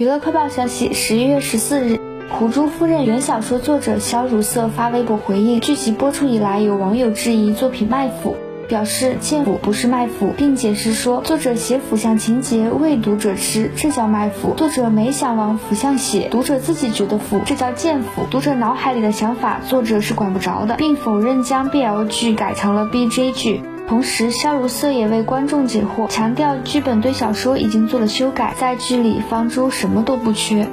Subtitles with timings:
[0.00, 1.92] 娱乐快报消息：十一月十四日，
[2.30, 8.34] 《狐珠夫人》原小说作者萧如瑟发微博回应剧集播出以来，有网友质疑作品卖腐，
[8.66, 14.54] 表示贱腐不是卖腐，并解释说作者写腐向情节喂读者吃，这叫卖腐。
[14.54, 18.22] 作者没想往腐向写，读者自己觉得腐，这叫贱腐。
[18.30, 23.60] 读者脑海里的想法，作者是管不着的，并否认将 BL 剧改成了 BJ 剧。
[23.90, 30.68] 同时，萧如瑟也为观众解惑，强调剧本对小说已经做了修改，在剧里方舟什么都不缺。